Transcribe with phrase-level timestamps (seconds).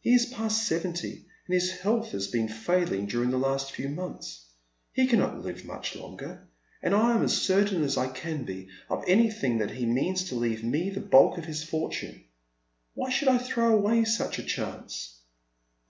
[0.00, 4.46] He is past seventy, and his health has been failing during the last few months.
[4.94, 6.48] He cannot livo much longer,
[6.82, 10.36] and I am as certain as I can be of anything that he means to
[10.36, 12.24] leave me the bulk of his fortune.
[12.94, 15.18] Why should I throw away such a chance